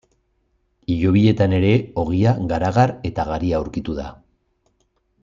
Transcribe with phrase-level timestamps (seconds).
[0.93, 1.69] Hilobietan ere
[2.05, 4.09] ogia, garagar et garia aurkitu da.